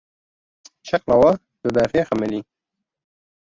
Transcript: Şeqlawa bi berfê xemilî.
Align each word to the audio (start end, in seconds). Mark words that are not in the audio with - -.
Şeqlawa 0.87 1.31
bi 1.61 1.69
berfê 1.75 2.01
xemilî. 2.09 2.39